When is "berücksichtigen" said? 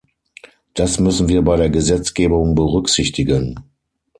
2.55-3.59